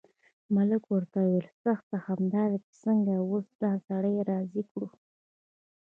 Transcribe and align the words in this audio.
ملک 0.55 0.83
ورته 0.93 1.17
وویل 1.21 1.47
سخته 1.63 1.95
همدا 2.07 2.43
ده 2.51 2.57
چې 2.65 2.71
څنګه 2.83 3.13
اوس 3.29 3.45
دا 3.61 3.71
سړی 3.87 4.15
راضي 4.29 4.63
کړو. 4.71 4.87